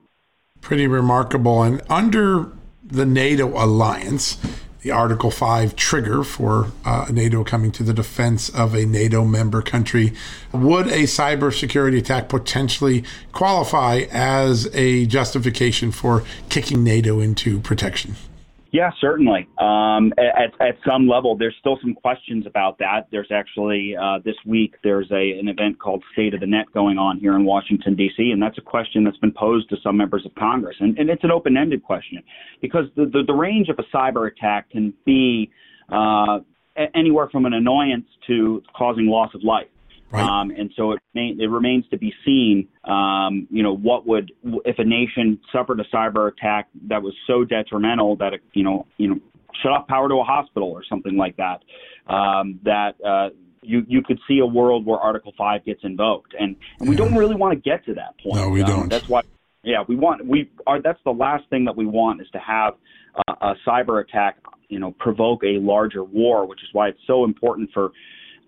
[0.61, 1.63] Pretty remarkable.
[1.63, 4.37] And under the NATO alliance,
[4.81, 9.61] the Article 5 trigger for uh, NATO coming to the defense of a NATO member
[9.61, 10.13] country.
[10.53, 18.15] Would a cybersecurity attack potentially qualify as a justification for kicking NATO into protection?
[18.71, 19.47] Yeah, certainly.
[19.57, 23.07] Um, at, at some level, there's still some questions about that.
[23.11, 26.99] There's actually uh, this week there's a an event called State of the Net going
[26.99, 28.29] on here in Washington D.C.
[28.31, 31.23] and that's a question that's been posed to some members of Congress, and, and it's
[31.23, 32.21] an open-ended question
[32.61, 35.49] because the, the, the range of a cyber attack can be
[35.91, 36.39] uh,
[36.93, 39.67] anywhere from an annoyance to causing loss of life.
[40.11, 40.23] Right.
[40.23, 44.31] Um, and so it, it remains to be seen, um, you know, what would
[44.65, 48.87] if a nation suffered a cyber attack that was so detrimental that it, you know,
[48.97, 49.19] you know,
[49.61, 51.63] shut off power to a hospital or something like that,
[52.11, 53.29] um, that uh,
[53.61, 57.03] you you could see a world where Article Five gets invoked, and, and we yeah.
[57.03, 58.37] don't really want to get to that point.
[58.37, 58.89] No, we um, don't.
[58.89, 59.21] That's why,
[59.63, 60.81] yeah, we want we are.
[60.81, 62.75] That's the last thing that we want is to have
[63.27, 64.37] a, a cyber attack,
[64.69, 67.91] you know, provoke a larger war, which is why it's so important for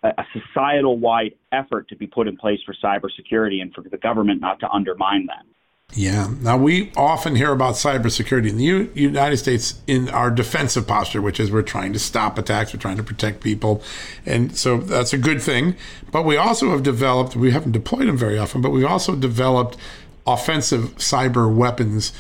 [0.04, 4.42] a societal wide effort to be put in place for cybersecurity and for the government
[4.42, 5.46] not to undermine that.
[5.94, 6.30] Yeah.
[6.40, 11.22] Now, we often hear about cybersecurity in the U- United States in our defensive posture,
[11.22, 13.84] which is we're trying to stop attacks, we're trying to protect people.
[14.26, 15.76] And so that's a good thing.
[16.10, 19.78] But we also have developed, we haven't deployed them very often, but we've also developed
[20.26, 22.14] offensive cyber weapons.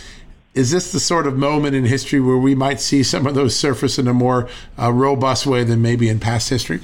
[0.53, 3.55] Is this the sort of moment in history where we might see some of those
[3.55, 6.81] surface in a more uh, robust way than maybe in past history?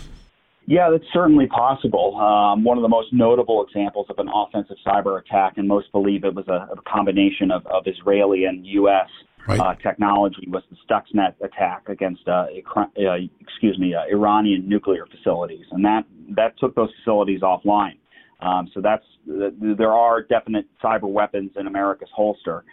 [0.69, 2.17] Yeah, that's certainly possible.
[2.17, 6.25] Um, one of the most notable examples of an offensive cyber attack, and most believe
[6.25, 9.07] it was a, a combination of, of Israeli and U.S.
[9.47, 9.61] Right.
[9.61, 15.65] Uh, technology, was the Stuxnet attack against, uh, uh, excuse me, uh, Iranian nuclear facilities,
[15.71, 16.03] and that
[16.35, 17.97] that took those facilities offline.
[18.41, 22.65] Um, so that's there are definite cyber weapons in America's holster.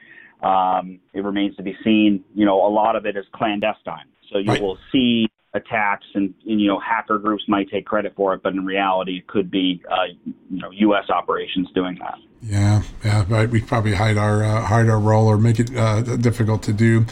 [0.42, 2.24] Um, it remains to be seen.
[2.34, 4.08] You know, a lot of it is clandestine.
[4.32, 4.60] So you right.
[4.60, 8.52] will see attacks and, and, you know hacker groups might take credit for it, but
[8.52, 10.06] in reality it could be uh,
[10.50, 11.08] you know U.S.
[11.10, 12.18] operations doing that.
[12.42, 13.48] Yeah, yeah, right.
[13.48, 17.06] We probably hide our uh, hide our role or make it uh, difficult to do.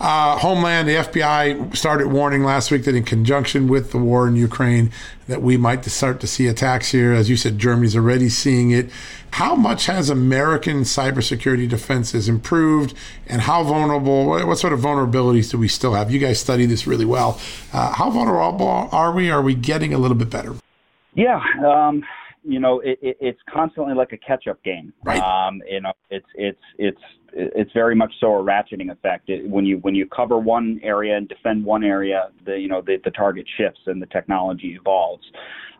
[0.00, 4.36] Uh, Homeland, the FBI started warning last week that in conjunction with the war in
[4.36, 4.90] Ukraine,
[5.28, 7.12] that we might start to see attacks here.
[7.12, 8.90] As you said, Germany's already seeing it.
[9.32, 12.94] How much has American cybersecurity defenses improved,
[13.26, 14.26] and how vulnerable?
[14.26, 16.10] What sort of vulnerabilities do we still have?
[16.10, 17.40] You guys study this really well.
[17.72, 19.30] Uh, how vulnerable are we?
[19.30, 20.54] Are we getting a little bit better?
[21.14, 21.40] Yeah.
[21.64, 22.02] Um,
[22.42, 24.92] you know, it, it, it's constantly like a catch-up game.
[25.04, 25.20] Right.
[25.20, 27.00] Um, you know, it's it's it's
[27.32, 29.28] it's very much so a ratcheting effect.
[29.28, 32.82] It, when you when you cover one area and defend one area, the you know
[32.82, 35.24] the, the target shifts and the technology evolves.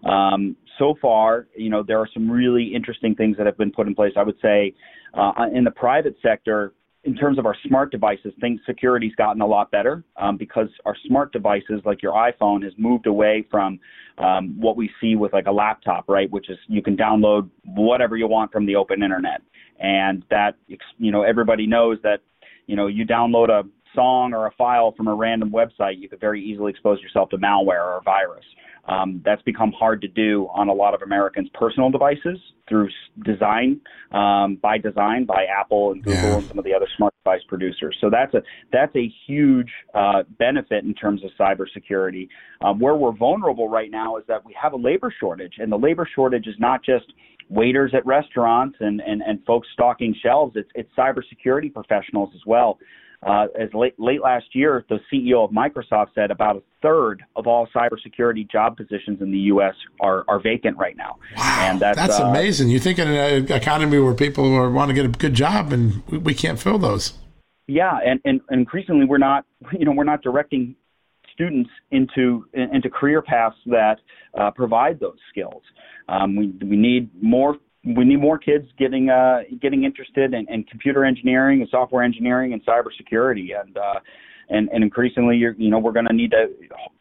[0.05, 3.89] Um, so far, you know, there are some really interesting things that have been put
[3.89, 4.13] in place.
[4.17, 4.75] I would say
[5.15, 6.73] uh, in the private sector,
[7.09, 10.95] in terms of our smart devices, things security's gotten a lot better um, because our
[11.07, 13.81] smart devices, like your iPhone, has moved away from
[14.19, 16.31] um, what we see with like a laptop, right?
[16.31, 19.41] Which is you can download whatever you want from the open internet,
[19.81, 20.57] and that
[20.99, 22.19] you know everybody knows that
[22.67, 23.63] you know you download a
[23.95, 27.39] song or a file from a random website, you could very easily expose yourself to
[27.39, 28.45] malware or a virus.
[28.89, 32.89] Um, that's become hard to do on a lot of Americans' personal devices through
[33.23, 33.81] design,
[34.13, 36.37] um, by design, by Apple and Google yeah.
[36.39, 37.95] and some of the other smart device producers.
[38.01, 42.29] So that's a that's a huge uh, benefit in terms of cybersecurity.
[42.63, 45.77] Um, where we're vulnerable right now is that we have a labor shortage, and the
[45.79, 47.13] labor shortage is not just
[47.51, 50.55] waiters at restaurants and, and, and folks stocking shelves.
[50.57, 52.79] It's, it's cybersecurity professionals as well.
[53.27, 57.49] Uh, as late, late last year, the CEO of Microsoft said about a third of
[57.49, 59.75] all cybersecurity job positions in the U.S.
[60.01, 61.17] are, are vacant right now.
[61.37, 62.69] Wow, and that's, that's uh, amazing.
[62.69, 66.19] You think in an economy where people want to get a good job and we,
[66.19, 67.15] we can't fill those.
[67.67, 69.45] Yeah, and, and increasingly we're not,
[69.77, 70.77] you know, we're not directing
[71.33, 73.99] students into into career paths that
[74.39, 75.63] uh, provide those skills.
[76.09, 80.65] Um, we we need more we need more kids getting uh, getting interested in, in
[80.65, 83.59] computer engineering and software engineering and cybersecurity.
[83.59, 84.01] And uh,
[84.51, 86.47] and and increasingly you're, you know we're going to need to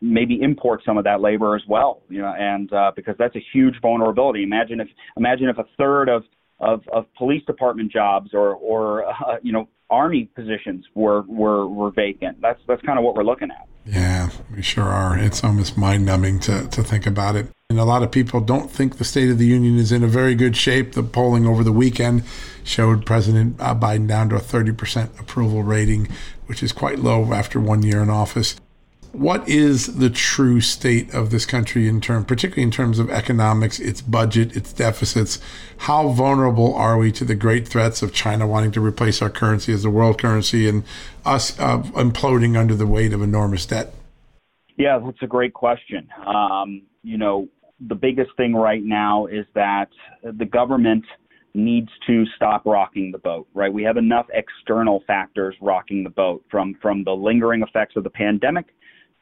[0.02, 3.44] maybe import some of that labor as well you know and uh, because that's a
[3.54, 4.44] huge vulnerability.
[4.44, 6.24] Imagine if imagine if a third of
[6.60, 11.92] of, of police department jobs or or uh, you know army positions were were were
[11.92, 12.42] vacant.
[12.42, 13.68] That's that's kind of what we're looking at.
[13.86, 15.18] Yeah, we sure are.
[15.18, 17.48] It's almost mind numbing to, to think about it.
[17.70, 20.08] And a lot of people don't think the State of the Union is in a
[20.08, 20.92] very good shape.
[20.92, 22.24] The polling over the weekend
[22.66, 26.10] showed President uh, Biden down to a 30% approval rating,
[26.48, 28.58] which is quite low after one year in office
[29.12, 33.80] what is the true state of this country in term, particularly in terms of economics,
[33.80, 35.40] its budget, its deficits?
[35.78, 39.74] How vulnerable are we to the great threats of China wanting to replace our currency
[39.74, 40.84] as the world currency and
[41.26, 43.94] us uh, imploding under the weight of enormous debt?
[44.78, 46.08] Yeah, that's a great question.
[46.26, 47.48] Um, you know,
[47.80, 49.90] the biggest thing right now is that
[50.24, 51.06] the government
[51.54, 53.74] needs to stop rocking the boat, right?
[53.74, 58.10] We have enough external factors rocking the boat from from the lingering effects of the
[58.10, 58.68] pandemic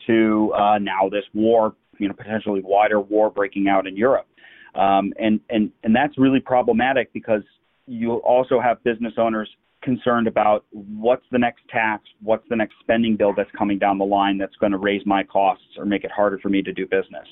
[0.07, 4.27] to uh, now this war, you know, potentially wider war breaking out in Europe.
[4.75, 7.43] Um, and, and, and that's really problematic because
[7.87, 9.49] you also have business owners
[9.85, 14.05] concerned about what's the next tax, what's the next spending bill that's coming down the
[14.05, 16.85] line that's going to raise my costs or make it harder for me to do
[16.85, 17.27] business.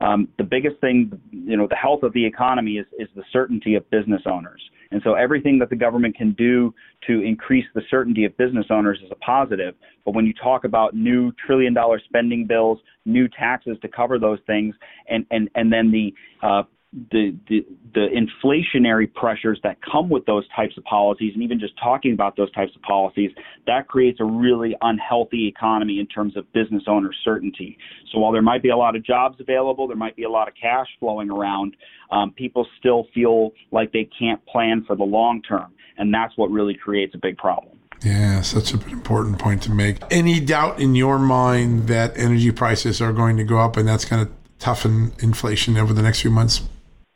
[0.00, 3.76] Um, the biggest thing, you know, the health of the economy is, is the certainty
[3.76, 4.60] of business owners.
[4.90, 6.74] And so everything that the government can do
[7.06, 9.74] to increase the certainty of business owners is a positive.
[10.04, 14.40] But when you talk about new trillion dollar spending bills, new taxes to cover those
[14.46, 14.74] things,
[15.08, 16.62] and, and, and then the uh,
[16.92, 17.64] the, the
[17.94, 22.36] the inflationary pressures that come with those types of policies, and even just talking about
[22.36, 23.30] those types of policies,
[23.66, 27.78] that creates a really unhealthy economy in terms of business owner certainty.
[28.12, 30.48] So while there might be a lot of jobs available, there might be a lot
[30.48, 31.76] of cash flowing around.
[32.10, 36.50] Um, people still feel like they can't plan for the long term, and that's what
[36.50, 37.78] really creates a big problem.
[38.02, 39.98] Yeah, such an important point to make.
[40.10, 44.04] Any doubt in your mind that energy prices are going to go up, and that's
[44.04, 46.62] going to toughen inflation over the next few months?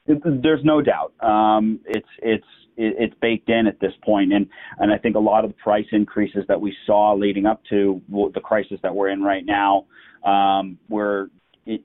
[0.06, 1.12] There's no doubt.
[1.20, 2.44] Um, it's it's
[2.76, 4.46] it's baked in at this point, and
[4.78, 8.00] and I think a lot of the price increases that we saw leading up to
[8.08, 9.86] the crisis that we're in right now
[10.24, 11.30] um, were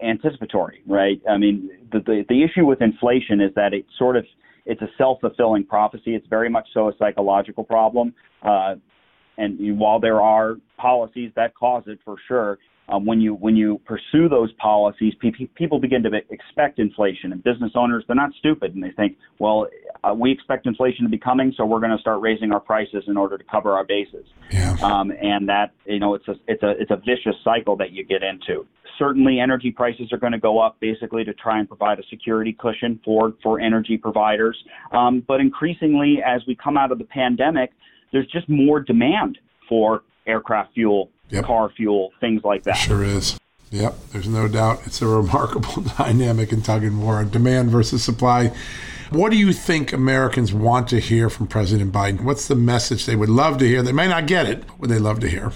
[0.01, 1.22] anticipatory, right?
[1.30, 4.26] I mean, the, the the issue with inflation is that it sort of
[4.65, 6.15] it's a self-fulfilling prophecy.
[6.15, 8.13] It's very much so a psychological problem.
[8.43, 8.76] Uh,
[9.38, 12.59] and while there are policies that cause it for sure,
[12.90, 17.44] um, when you when you pursue those policies, pe- people begin to expect inflation, and
[17.44, 19.68] business owners they're not stupid, and they think, well,
[20.04, 23.04] uh, we expect inflation to be coming, so we're going to start raising our prices
[23.08, 24.26] in order to cover our bases.
[24.52, 24.76] Yeah.
[24.82, 28.04] Um, and that you know it's a it's a it's a vicious cycle that you
[28.04, 28.66] get into.
[28.98, 32.56] Certainly, energy prices are going to go up basically to try and provide a security
[32.58, 34.58] cushion for for energy providers.
[34.92, 37.72] Um, but increasingly, as we come out of the pandemic,
[38.12, 39.38] there's just more demand
[39.68, 41.46] for aircraft fuel yep.
[41.46, 42.74] car fuel, things like that.
[42.74, 43.40] Sure is.
[43.72, 44.82] Yep, there's no doubt.
[44.86, 48.52] It's a remarkable dynamic in tug and war, on demand versus supply.
[49.12, 52.22] What do you think Americans want to hear from President Biden?
[52.22, 53.82] What's the message they would love to hear?
[53.82, 55.52] They may not get it, but would they love to hear?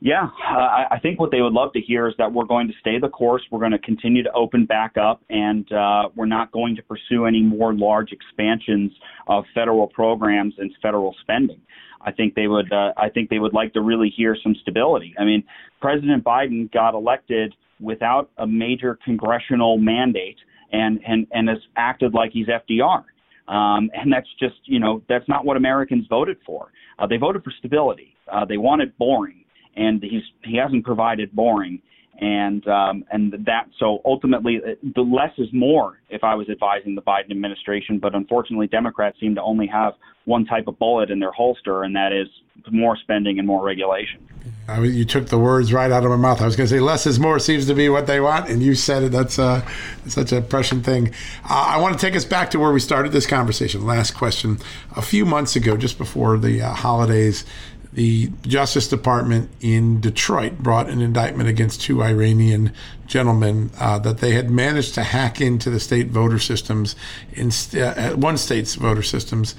[0.00, 2.74] Yeah, uh, I think what they would love to hear is that we're going to
[2.80, 3.42] stay the course.
[3.50, 7.26] We're going to continue to open back up, and uh, we're not going to pursue
[7.26, 8.92] any more large expansions
[9.26, 11.60] of federal programs and federal spending.
[12.00, 12.72] I think they would.
[12.72, 15.14] Uh, I think they would like to really hear some stability.
[15.18, 15.42] I mean,
[15.80, 20.38] President Biden got elected without a major congressional mandate,
[20.70, 23.02] and and and has acted like he's FDR.
[23.48, 26.70] Um, and that's just, you know, that's not what Americans voted for.
[26.98, 28.14] Uh, they voted for stability.
[28.30, 29.42] Uh, they wanted boring,
[29.76, 31.80] and he's he hasn't provided boring
[32.20, 36.94] and um, and that so ultimately uh, the less is more if I was advising
[36.94, 39.94] the Biden administration, but unfortunately Democrats seem to only have
[40.24, 42.26] one type of bullet in their holster, and that is
[42.70, 44.26] more spending and more regulation.
[44.66, 46.42] I mean, you took the words right out of my mouth.
[46.42, 48.62] I was going to say less is more seems to be what they want, and
[48.62, 49.12] you said it.
[49.12, 49.66] That's uh,
[50.06, 51.14] such a prescient thing.
[51.44, 53.86] Uh, I want to take us back to where we started this conversation.
[53.86, 54.58] Last question.
[54.96, 57.44] A few months ago, just before the uh, holidays,
[57.92, 62.72] the Justice Department in Detroit brought an indictment against two Iranian
[63.06, 66.94] gentlemen uh, that they had managed to hack into the state voter systems,
[67.32, 69.54] in st- uh, one state's voter systems,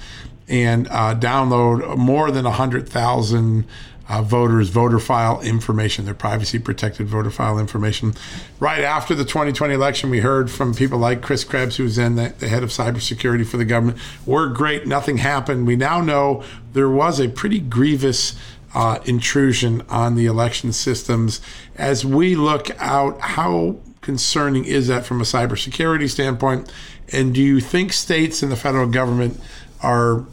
[0.48, 3.66] and uh, download more than 100,000
[4.10, 8.12] uh, voters' voter file information, their privacy protected voter file information.
[8.58, 12.34] Right after the 2020 election, we heard from people like Chris Krebs, who's then the,
[12.40, 13.98] the head of cybersecurity for the government.
[14.26, 15.64] We're great, nothing happened.
[15.64, 16.42] We now know
[16.72, 18.34] there was a pretty grievous
[18.74, 21.40] uh, intrusion on the election systems.
[21.76, 26.72] As we look out, how concerning is that from a cybersecurity standpoint?
[27.12, 29.40] And do you think states and the federal government
[29.84, 30.24] are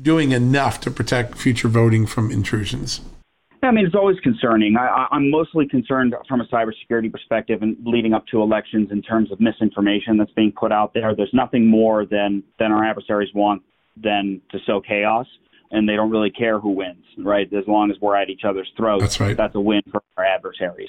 [0.00, 3.02] doing enough to protect future voting from intrusions?
[3.66, 4.76] I mean, it's always concerning.
[4.76, 9.30] I, I'm mostly concerned from a cybersecurity perspective and leading up to elections in terms
[9.32, 11.14] of misinformation that's being put out there.
[11.14, 13.62] There's nothing more than than our adversaries want
[13.96, 15.26] than to sow chaos.
[15.70, 17.52] and they don't really care who wins, right?
[17.52, 19.36] As long as we're at each other's throats, that's, right.
[19.36, 20.88] that's a win for our adversaries.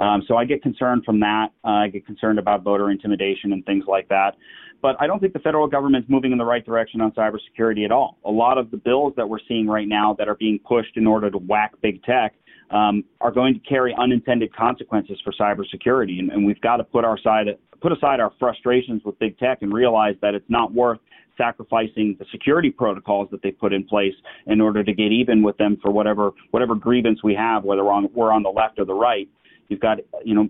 [0.00, 1.48] Um, so I get concerned from that.
[1.64, 4.36] Uh, I get concerned about voter intimidation and things like that.
[4.82, 7.92] But I don't think the federal government's moving in the right direction on cybersecurity at
[7.92, 8.18] all.
[8.24, 11.06] A lot of the bills that we're seeing right now that are being pushed in
[11.06, 12.34] order to whack big tech
[12.70, 17.04] um, are going to carry unintended consequences for cybersecurity, and, and we've got to put
[17.04, 17.46] our side
[17.80, 20.98] put aside our frustrations with big tech and realize that it's not worth
[21.36, 24.14] sacrificing the security protocols that they put in place
[24.46, 27.92] in order to get even with them for whatever whatever grievance we have, whether we're
[27.92, 29.28] on, we're on the left or the right.
[29.68, 30.48] You've got you know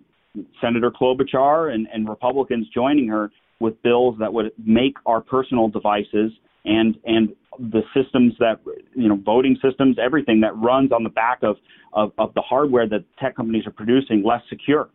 [0.60, 3.30] Senator Klobuchar and, and Republicans joining her
[3.60, 6.32] with bills that would make our personal devices
[6.64, 8.60] and and the systems that
[8.94, 11.56] you know voting systems everything that runs on the back of
[11.92, 14.90] of, of the hardware that tech companies are producing less secure.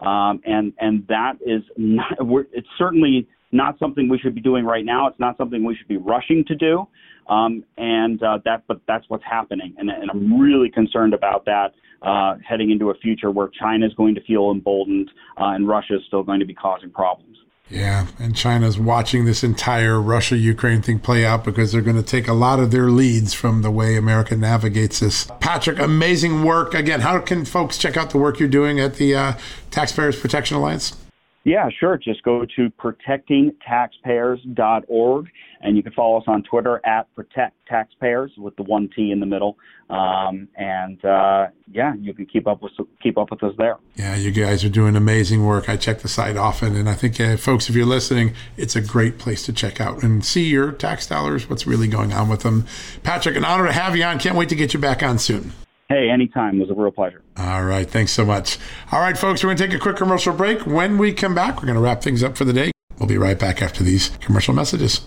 [0.00, 2.16] Um, and and that is not
[2.52, 5.06] it's certainly not something we should be doing right now.
[5.06, 6.86] It's not something we should be rushing to do.
[7.28, 9.74] Um, and uh, that but that's what's happening.
[9.78, 13.94] And, and I'm really concerned about that uh, heading into a future where China is
[13.94, 17.36] going to feel emboldened uh, and Russia is still going to be causing problems
[17.68, 22.02] yeah, and China's watching this entire Russia Ukraine thing play out because they're going to
[22.02, 25.28] take a lot of their leads from the way America navigates this.
[25.40, 26.74] Patrick, amazing work.
[26.74, 29.32] Again, how can folks check out the work you're doing at the uh,
[29.72, 30.96] Taxpayers Protection Alliance?
[31.42, 31.96] Yeah, sure.
[31.96, 35.28] Just go to protectingtaxpayers.org
[35.60, 39.20] and you can follow us on Twitter at Protect Taxpayers with the one T in
[39.20, 39.56] the middle.
[39.88, 43.76] Um, and uh, yeah, you can keep up with keep up with us there.
[43.94, 45.68] Yeah, you guys are doing amazing work.
[45.68, 48.80] I check the site often, and I think uh, folks, if you're listening, it's a
[48.80, 52.40] great place to check out and see your tax dollars, what's really going on with
[52.40, 52.66] them.
[53.02, 54.18] Patrick, an honor to have you on.
[54.18, 55.52] Can't wait to get you back on soon.
[55.88, 56.56] Hey, anytime.
[56.56, 57.22] It was a real pleasure.
[57.36, 57.88] All right.
[57.88, 58.58] Thanks so much.
[58.90, 60.66] All right, folks, we're going to take a quick commercial break.
[60.66, 62.72] When we come back, we're going to wrap things up for the day.
[62.98, 65.06] We'll be right back after these commercial messages.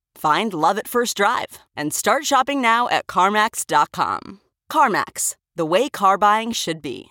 [0.21, 4.39] Find love at first drive and start shopping now at CarMax.com.
[4.71, 7.07] CarMax, the way car buying should be.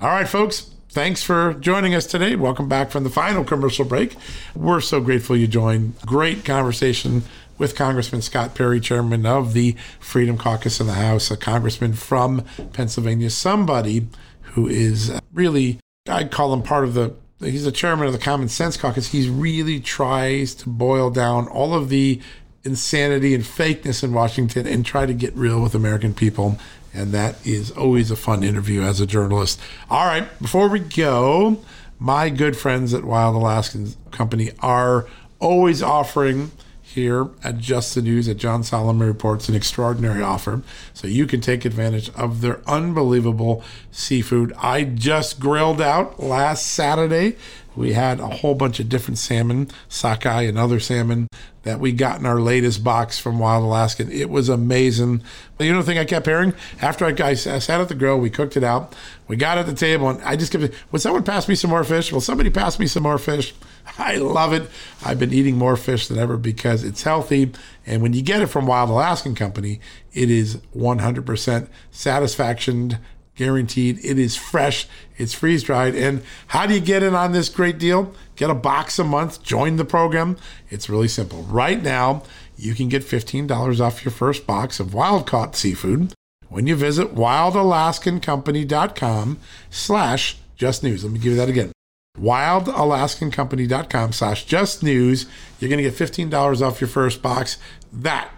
[0.00, 0.72] All right, folks.
[0.88, 2.34] Thanks for joining us today.
[2.34, 4.16] Welcome back from the final commercial break.
[4.56, 5.94] We're so grateful you joined.
[6.04, 7.22] Great conversation
[7.58, 12.44] with Congressman Scott Perry, chairman of the Freedom Caucus in the House, a congressman from
[12.72, 14.08] Pennsylvania, somebody
[14.54, 15.78] who is really,
[16.08, 19.08] I'd call him part of the, he's the chairman of the Common Sense Caucus.
[19.08, 22.20] He really tries to boil down all of the
[22.64, 26.58] insanity and fakeness in Washington and try to get real with American people
[26.92, 29.60] and that is always a fun interview as a journalist.
[29.88, 31.58] All right, before we go,
[31.98, 35.06] my good friends at Wild Alaskan Company are
[35.38, 36.50] always offering
[36.94, 40.62] here at Just the News at John Solomon Reports an extraordinary offer.
[40.92, 43.62] So you can take advantage of their unbelievable
[43.92, 44.52] seafood.
[44.58, 47.36] I just grilled out last Saturday.
[47.76, 51.28] We had a whole bunch of different salmon, sockeye and other salmon
[51.62, 54.10] that we got in our latest box from Wild Alaskan.
[54.10, 55.22] It was amazing.
[55.58, 56.54] But you know the thing I kept hearing?
[56.80, 58.94] After I, I sat at the grill, we cooked it out,
[59.28, 61.84] we got at the table, and I just kept, would someone pass me some more
[61.84, 62.12] fish?
[62.12, 63.54] Will somebody pass me some more fish?
[63.98, 64.70] I love it.
[65.04, 67.52] I've been eating more fish than ever because it's healthy.
[67.86, 69.80] And when you get it from Wild Alaskan Company,
[70.12, 72.98] it is 100% satisfaction
[73.40, 73.98] guaranteed.
[74.04, 74.86] It is fresh,
[75.16, 75.94] it's freeze dried.
[75.94, 78.12] And how do you get in on this great deal?
[78.36, 80.36] Get a box a month, join the program.
[80.68, 81.44] It's really simple.
[81.44, 82.22] Right now,
[82.58, 86.12] you can get $15 off your first box of wild caught seafood
[86.50, 89.38] when you visit wildalaskancompany.com
[89.70, 91.02] slash just news.
[91.02, 91.72] Let me give you that again.
[92.18, 95.24] wildalaskancompany.com slash just news.
[95.58, 97.56] You're going to get $15 off your first box.
[97.90, 98.30] That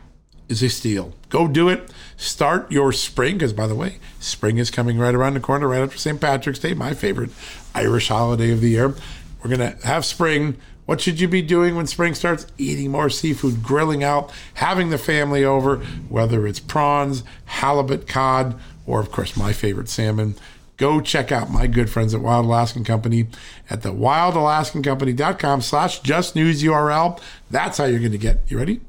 [0.49, 1.13] is a steal.
[1.29, 1.91] Go do it.
[2.23, 5.83] Start your spring, because by the way, spring is coming right around the corner, right
[5.83, 6.21] after St.
[6.21, 7.31] Patrick's Day, my favorite
[7.75, 8.95] Irish holiday of the year.
[9.43, 10.57] We're going to have spring
[10.87, 12.47] What should you be doing when spring starts?
[12.59, 18.57] Eating more seafood, grilling out, having the family over, whether it's prawns, halibut, cod,
[18.87, 20.37] or of course my favorite salmon.
[20.77, 23.27] Go check out my good friends at Wild Alaskan Company
[23.69, 27.21] at the wildalaskancompany.com slash just news URL.
[27.51, 28.81] That's how you're going to get, you ready?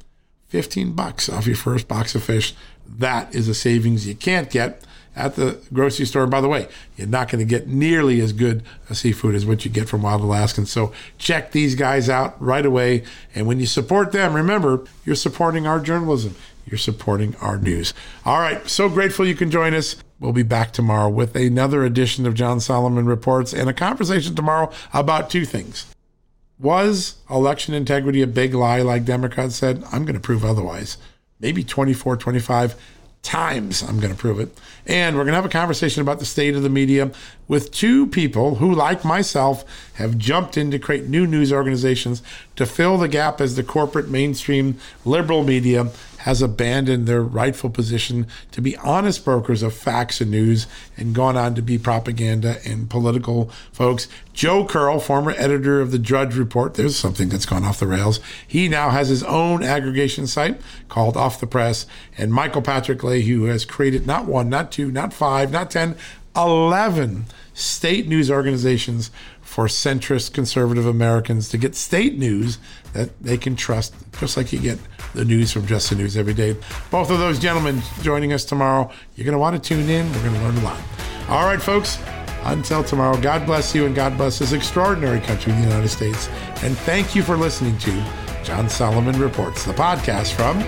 [0.54, 2.54] 15 bucks off your first box of fish.
[2.98, 4.84] That is a savings you can't get
[5.16, 6.28] at the grocery store.
[6.28, 6.68] By the way,
[6.98, 10.02] you're not going to get nearly as good a seafood as what you get from
[10.02, 10.66] Wild Alaskan.
[10.66, 13.04] So check these guys out right away.
[13.36, 16.36] And when you support them, remember, you're supporting our journalism.
[16.66, 17.94] You're supporting our news.
[18.26, 18.68] All right.
[18.68, 19.98] So grateful you can join us.
[20.20, 24.72] We'll be back tomorrow with another edition of John Solomon Reports and a conversation tomorrow
[24.94, 25.94] about two things.
[26.58, 29.84] Was election integrity a big lie, like Democrats said?
[29.92, 30.98] I'm going to prove otherwise.
[31.44, 32.76] Maybe 24, 25
[33.22, 34.58] times I'm going to prove it.
[34.86, 37.12] And we're going to have a conversation about the state of the media
[37.48, 39.64] with two people who, like myself,
[39.94, 42.22] have jumped in to create new news organizations
[42.56, 45.90] to fill the gap as the corporate mainstream liberal media
[46.24, 51.36] has abandoned their rightful position to be honest brokers of facts and news and gone
[51.36, 54.08] on to be propaganda and political folks.
[54.32, 58.22] Joe Curl, former editor of the Drudge Report, there's something that's gone off the rails.
[58.48, 61.86] He now has his own aggregation site called Off the Press.
[62.18, 65.98] And Michael Patrick Leahy who has created not one, not two, not five, not 10,
[66.38, 69.12] 11 state news organizations
[69.42, 72.60] for centrist conservative Americans to get state news
[72.94, 74.80] that they can trust, just like you get
[75.14, 76.56] the news from Just the News every day.
[76.92, 78.92] Both of those gentlemen joining us tomorrow.
[79.16, 80.12] You're going to want to tune in.
[80.12, 80.82] We're going to learn a lot.
[81.30, 82.00] All right, folks.
[82.46, 86.28] Until tomorrow, God bless you and God bless this extraordinary country, the United States.
[86.62, 88.06] And thank you for listening to
[88.44, 90.60] John Solomon Reports, the podcast from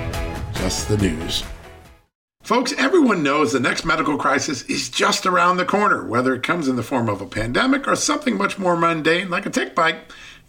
[0.54, 1.44] Just the News.
[2.44, 6.68] Folks, everyone knows the next medical crisis is just around the corner, whether it comes
[6.68, 9.98] in the form of a pandemic or something much more mundane like a tick bite.